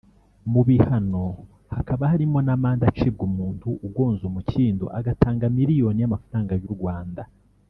[0.51, 1.25] mu bihano
[1.75, 7.23] hakaba harimo n’amande acibwa umuntu ugonze umukindo agatanga miliyoni y’amafaranga y’u Rwanda